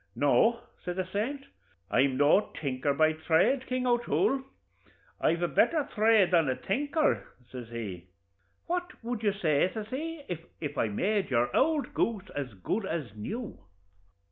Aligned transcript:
'No,' 0.15 0.61
says 0.83 0.95
the 0.95 1.05
saint; 1.05 1.45
'I'm 1.91 2.17
no 2.17 2.49
tinker 2.59 2.91
by 2.91 3.13
thrade, 3.13 3.67
King 3.67 3.85
O'Toole; 3.85 4.43
I've 5.19 5.43
a 5.43 5.47
betther 5.47 5.87
thrade 5.93 6.31
than 6.31 6.49
a 6.49 6.55
tinker,' 6.55 7.27
says 7.51 7.69
he 7.69 8.07
'what 8.65 9.03
would 9.03 9.21
you 9.21 9.31
say,' 9.33 9.69
says 9.71 9.89
he, 9.89 10.23
'if 10.59 10.75
I 10.75 10.87
made 10.87 11.29
your 11.29 11.55
ould 11.55 11.93
goose 11.93 12.31
as 12.35 12.55
good 12.55 12.87
as 12.87 13.13
new?' 13.15 13.59